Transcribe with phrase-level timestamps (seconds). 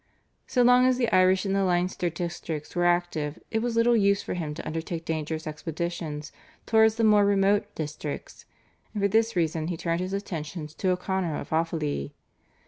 [0.47, 4.23] So long as the Irish in the Leinster districts were active it was little use
[4.23, 6.31] for him to undertake dangerous expeditions
[6.65, 8.45] towards the more remote districts,
[8.95, 12.13] and for this reason he turned his attention to O'Connor of Offaly.